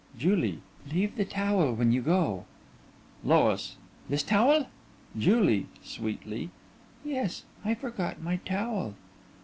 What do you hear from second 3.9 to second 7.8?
This towel? JULIE: (Sweetly) Yes, I